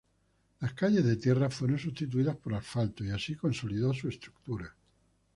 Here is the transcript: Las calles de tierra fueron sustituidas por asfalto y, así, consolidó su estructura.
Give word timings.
Las 0.61 0.73
calles 0.73 1.05
de 1.05 1.15
tierra 1.15 1.51
fueron 1.51 1.77
sustituidas 1.77 2.35
por 2.35 2.55
asfalto 2.55 3.05
y, 3.05 3.11
así, 3.11 3.35
consolidó 3.35 3.93
su 3.93 4.09
estructura. 4.09 4.75